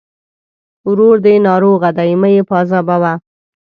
[0.89, 2.11] ورور دې ناروغه دی!
[2.21, 3.13] مه يې پاذابوه.